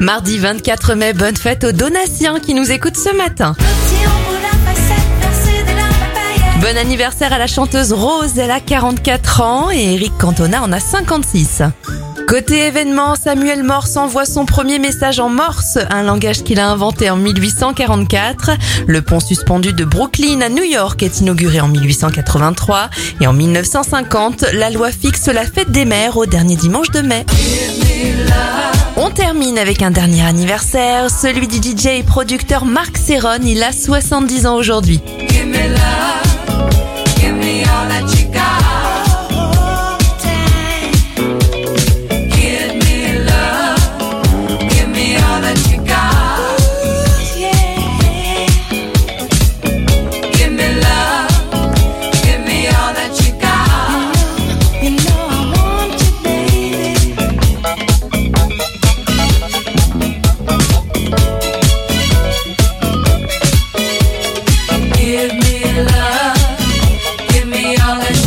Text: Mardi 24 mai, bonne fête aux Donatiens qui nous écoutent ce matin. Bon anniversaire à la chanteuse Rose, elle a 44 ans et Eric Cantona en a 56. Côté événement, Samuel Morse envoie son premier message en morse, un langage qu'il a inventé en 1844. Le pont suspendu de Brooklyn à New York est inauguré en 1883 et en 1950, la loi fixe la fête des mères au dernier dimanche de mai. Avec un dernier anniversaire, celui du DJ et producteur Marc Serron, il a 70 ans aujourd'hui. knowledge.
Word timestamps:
Mardi 0.00 0.38
24 0.38 0.94
mai, 0.94 1.12
bonne 1.14 1.36
fête 1.36 1.64
aux 1.64 1.72
Donatiens 1.72 2.38
qui 2.38 2.54
nous 2.54 2.70
écoutent 2.70 2.96
ce 2.96 3.14
matin. 3.16 3.54
Bon 6.60 6.76
anniversaire 6.76 7.32
à 7.32 7.38
la 7.38 7.46
chanteuse 7.46 7.92
Rose, 7.92 8.38
elle 8.38 8.50
a 8.50 8.60
44 8.60 9.40
ans 9.40 9.70
et 9.70 9.94
Eric 9.94 10.12
Cantona 10.18 10.62
en 10.62 10.72
a 10.72 10.80
56. 10.80 11.62
Côté 12.28 12.66
événement, 12.66 13.14
Samuel 13.14 13.62
Morse 13.62 13.96
envoie 13.96 14.26
son 14.26 14.44
premier 14.46 14.78
message 14.78 15.20
en 15.20 15.28
morse, 15.28 15.78
un 15.90 16.02
langage 16.02 16.42
qu'il 16.42 16.58
a 16.58 16.68
inventé 16.68 17.08
en 17.08 17.16
1844. 17.16 18.50
Le 18.86 19.00
pont 19.00 19.20
suspendu 19.20 19.72
de 19.72 19.84
Brooklyn 19.84 20.40
à 20.40 20.48
New 20.48 20.64
York 20.64 21.02
est 21.02 21.20
inauguré 21.20 21.60
en 21.60 21.68
1883 21.68 22.90
et 23.20 23.26
en 23.26 23.32
1950, 23.32 24.44
la 24.52 24.70
loi 24.70 24.90
fixe 24.90 25.28
la 25.28 25.44
fête 25.44 25.70
des 25.70 25.84
mères 25.84 26.16
au 26.16 26.26
dernier 26.26 26.56
dimanche 26.56 26.90
de 26.90 27.00
mai. 27.00 27.24
Avec 29.58 29.80
un 29.80 29.90
dernier 29.90 30.22
anniversaire, 30.22 31.10
celui 31.10 31.48
du 31.48 31.56
DJ 31.56 31.86
et 31.86 32.02
producteur 32.02 32.66
Marc 32.66 32.98
Serron, 32.98 33.40
il 33.42 33.62
a 33.62 33.72
70 33.72 34.46
ans 34.46 34.56
aujourd'hui. 34.56 35.00
knowledge. 67.86 68.25